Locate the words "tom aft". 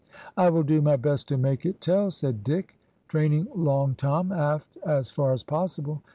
3.93-4.75